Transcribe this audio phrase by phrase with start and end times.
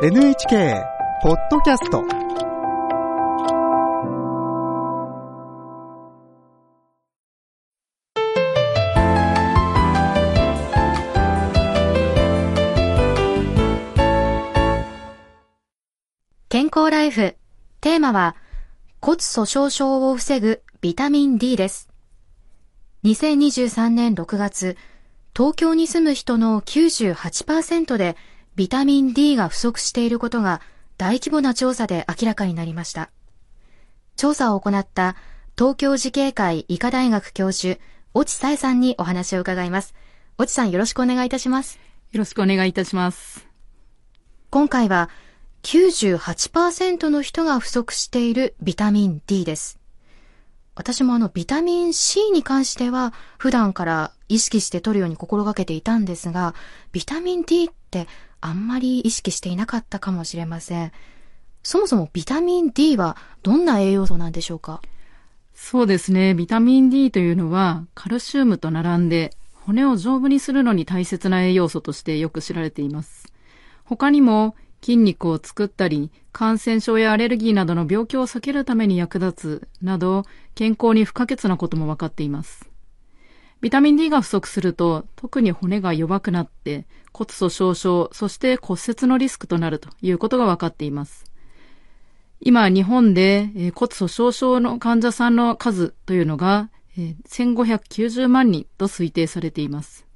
[0.00, 0.84] NHK
[1.24, 2.04] ポッドキャスト
[16.48, 17.34] 健康ライフ。
[17.80, 18.36] テーマは
[19.00, 21.88] 骨粗鬆症を防ぐビタミン D です。
[23.02, 24.76] 2023年6月、
[25.36, 28.16] 東京に住む人の98%で
[28.58, 30.60] ビタミン D が不足していることが
[30.96, 33.08] 大規模な調査で明らかになりました。
[34.16, 35.14] 調査を行った
[35.56, 37.80] 東京慈恵会医科大学教授、
[38.16, 39.94] 越智さえさんにお話を伺います。
[40.40, 41.78] 越智さんよろしくお願いいたします。
[42.10, 43.46] よろしくお願いいたします。
[44.50, 45.08] 今回は
[45.62, 49.78] 98%の人が不足しているビタミン D です。
[50.74, 56.56] 私もあのビタミン C に関しては普段から意識して取るように心がけていたんですが、
[56.90, 58.08] ビタミン D って
[58.40, 60.92] あんまり意識していなかったかもしれません。
[61.62, 64.80] そもそもビタミン D はどんな栄養素なんでしょうか？
[65.54, 66.34] そうですね。
[66.34, 73.32] ビタミン D というのはカルシウムと並んで骨を丈夫にするのに大切な栄養素としてよく知られています。
[73.84, 82.70] 他にも筋肉を作ったり、感染症やアレルギーなどの病気を避けるために役立つなど、健康に不可欠なことも分かっています。
[83.60, 91.24] ビタミン D が不足すると、特に骨が弱くなって、骨粗鬆症、そして骨折のリスクとなるということが分かっています。
[92.40, 100.06] 今、日本でえー骨粗鬆症の患者さんの数というのが、えー1590万人と推定されています。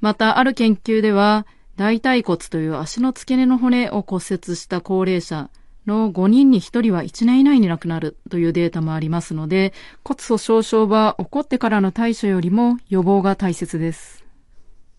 [0.00, 5.50] また、ある研究では、大腿骨という足の付け根の骨を骨折した高齢者
[5.86, 9.72] の5人に1人は1年以内に亡くなるというデータもありますので、
[10.04, 14.24] 骨粗鬆症は起こってからの対処よりも予防が大切です。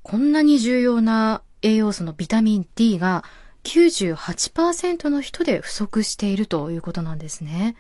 [0.02, 3.24] こんなに重要な栄養素のビタミン D が
[3.64, 7.76] 98%の人で不足しているということなんですね。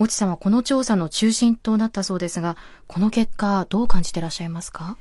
[0.00, 4.96] 越智さんはこの調査の中心となったそうですが、この結果どう感じてらっしゃいますか？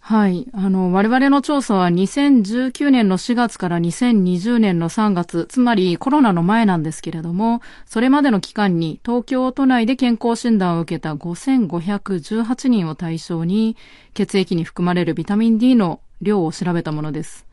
[0.00, 0.46] はい。
[0.54, 13.76] あの、我々の調査は2019年の4月から2020年の3月、つまりコロナの前なんですけれども、それまでの期間に東京都内で健康診断を受けた5518人を対象に、
[14.14, 17.46] 血液に含まれるビタミン D の量を調べたものです。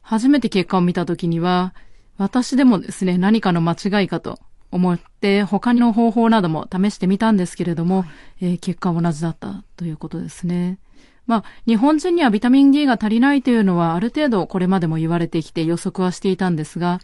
[0.00, 1.74] 初めて結果を見たときには、
[2.16, 4.38] 私でもですね、何かの間違いかと
[4.70, 8.06] 思って、他の方法なども試してみたんですけれども、
[8.40, 10.78] えー結果は同じだったということですね。
[11.26, 17.00] まあ、日本人にはビタミン D が足りないというのはある程度これまでも言われてきて予測はしていたんですが、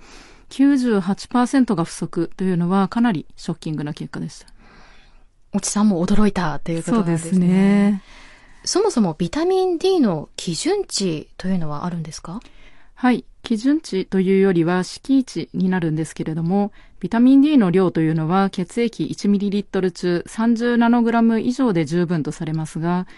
[0.50, 4.46] 98%が不足というのはかなりショッキングな結果でした。
[5.54, 7.30] 越智さんも驚いたということなんですね。
[7.30, 8.02] そうですね。
[8.64, 12.40] そもそもビタミン D の基準値というのはあるんですか？
[12.94, 13.24] はい。
[13.42, 23.08] 基準値というよりは敷値になるんですけれども、ビタミン D の量というのは血液 1ml 中30ナノグラム以上で十分とされますが、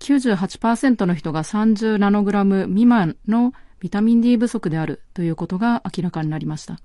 [0.00, 6.80] 98%の人が30ナノグラム未満のビタミン D 不足であるということが明らかになりました。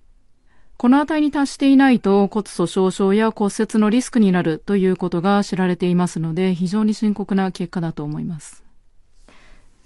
[0.77, 8.63] この値に達していないと骨粗鬆症や骨折のリスクになるということが知られていますので、非常に深刻な結果だと思います。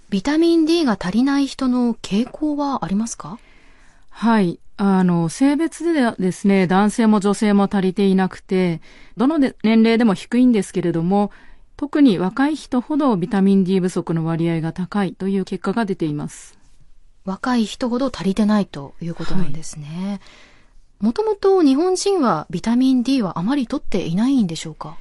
[0.09, 3.39] ビタミン D が足りない人の傾向はありますか？
[4.09, 4.59] はい。
[4.77, 8.81] あの、性別ではですね、男性も女性も足りていなくて、
[9.17, 11.31] どので年齢でも低いんですけれども、
[11.77, 16.57] 特に若い人ほどビタミン D 不足の割合が高いという結果が出ています。
[17.25, 20.21] 若い人ほど足りてないということなんですね。
[20.99, 24.97] もともと日本人はビタミン D はあまり取っていないんでしょうか？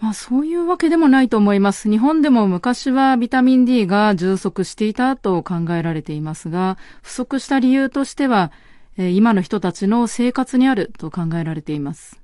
[0.00, 1.88] まあそういうわけでもないと思います。
[1.90, 8.50] 日本でも昔はビタミン D が充足していたと考えられていますが、不足した理由としては、
[8.96, 12.18] えー今の人たちの生活にあると考えられています。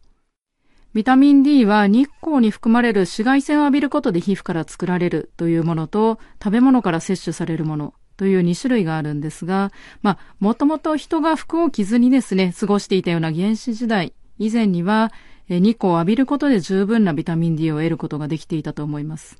[0.97, 15.13] ビタミン D は日光に含まれる紫外線を浴びることで皮膚から作られるというものと、食べ物から摂取されるものという2種類があるんですが、まあ、もともと人が服を着ずにですね、過ごしていたような原始時代以前には、
[15.51, 19.37] 日光を浴びることで十分なビタミン D を得ることができていたと思います。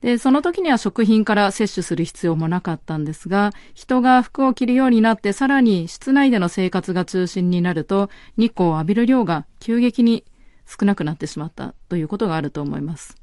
[0.00, 10.24] で、その時には食品から摂取する必要もなかったんですが、人が服を着るようになってさらに室内での生活が中心になると、日光を浴びる量が急激に
[10.66, 13.16] 少なくなってしまったということがあると思います。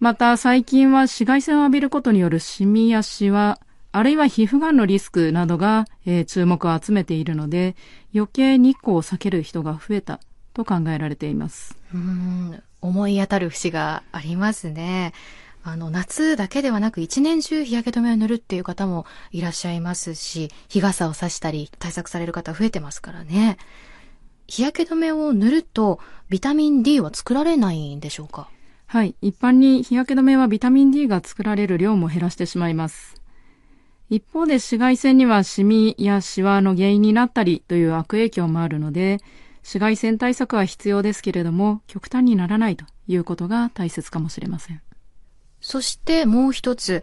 [0.00, 3.58] また最近は紫外線を浴びることによるシミやシワ、
[3.90, 7.74] あるいは皮膚がんのリスクなどが、えー注目を集めているので、
[8.14, 10.20] 余計日光を避ける人が増えた
[10.54, 11.76] と考えられています。
[11.92, 15.12] うん、思い当たる節がありますね。
[15.64, 23.58] あの、夏だけではなく一年中日焼け止めを塗るっていう方もいらっしゃいますし、日傘を差したり対策される方増えてますからね。
[24.48, 26.00] 日焼け止めを塗ると
[26.30, 28.48] ビタミン D は作られないんでしょうか？
[28.86, 29.14] はい。
[29.20, 33.14] 一般に日焼け止めはビタミン D が作られる量も減らしてしまいます。
[34.08, 39.18] 一方で紫外線にはシミやシワの原因になったりという悪影響もあるので、
[39.60, 44.80] 紫外線対策は必要ですけれども、極端にならないということが大切かもしれません。
[45.60, 47.02] そしてもう一つ、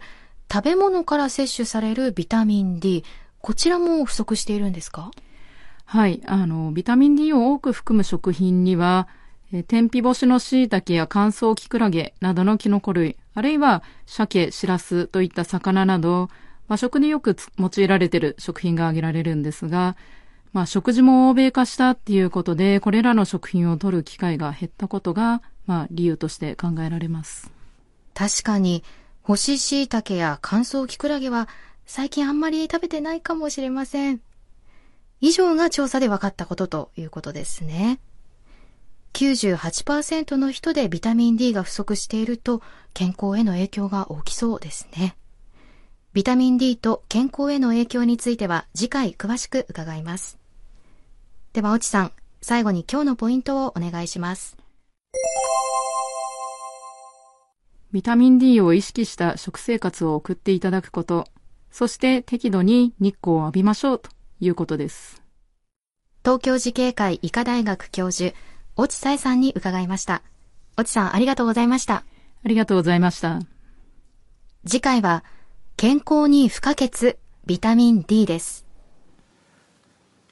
[0.52, 3.04] 食べ物から摂取されるビタミン D、
[3.40, 5.12] こちらも不足しているんですか？
[5.86, 6.20] はい。
[6.26, 9.08] あの、ビタミン D を多く含む食品には、
[9.52, 16.28] え天日干しの椎茸や乾燥キクラゲなどのキノコ類、あるいは鮭、シラスといった魚など、
[16.66, 19.96] 和食でよく用いられている食品が挙げられるんですが、
[20.52, 27.52] まあ、食事も欧米化したっていうことで、これらの食品を取る機会が減ったことが、まあ、理由として考えられます。
[28.14, 28.82] 確かに、
[29.22, 31.48] 干し椎茸や乾燥キクラゲは、
[31.84, 34.20] 最近あんまり食べてないかもしれません。
[35.20, 38.00] 以上が調査で分かったことということですね。
[39.14, 42.60] 98%の人でビタミン D が不足していると
[42.92, 45.16] 健康への影響が大きそうですね。
[46.12, 50.38] ビタミン D と健康への影響については次回詳しく伺います。
[51.52, 54.58] では、おちさん、最後に今日のポイントをお願いします。
[57.92, 61.26] ビタミン D を意識した食生活を送っていただくこと、
[61.70, 64.10] そして適度に日光を浴びましょうと
[64.40, 65.22] いうことです。
[66.24, 68.34] 東京慈恵会医科大学教授、
[68.78, 70.22] 越智さえさんに伺いました。
[70.78, 72.04] 越智さん、ありがとうございました。
[72.44, 73.40] ありがとうございました。
[74.66, 75.24] 次回は、
[75.76, 77.16] 健康に不可欠
[77.46, 78.66] ビタミン D です。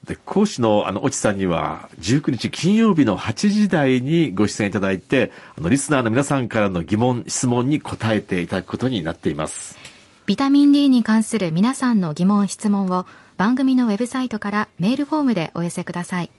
[0.05, 9.77] で講師のあの、越智さんには、19日金曜日の8時台にご出演いただいて、あの、リスナーの皆さんからの疑問、質問に答えていただくことになっています。
[10.25, 13.05] ビタミン D に関する皆さんの疑問、質問を
[13.37, 16.31] 番組のウェブサイトからメールフォームでお寄せください。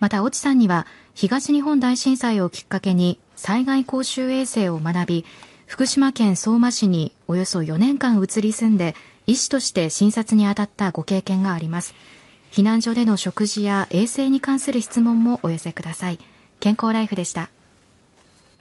[0.00, 5.24] また、越智さんには、東日本大震災をきっかけに災害公衆衛生を学び、
[5.66, 8.96] 福島県相馬市におよそ4年間移り住んで
[9.26, 11.94] 医師として診察に当たったご経験があります。
[12.50, 16.18] 避難所での食事や衛生に関する質問もお寄せください。
[16.58, 17.50] 健康ライフでした。